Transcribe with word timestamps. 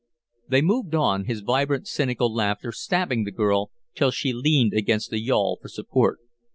'"They 0.49 0.63
moved 0.63 0.95
on, 0.95 1.25
his 1.25 1.41
vibrant, 1.41 1.85
cynical 1.85 2.33
laughter 2.33 2.71
stabbing 2.71 3.23
the 3.23 3.29
girl 3.31 3.69
till 3.93 4.09
she 4.09 4.33
leaned 4.33 4.73
against 4.73 5.11
the 5.11 5.19
yawl 5.21 5.59
for 5.61 5.67
support. 5.67 6.17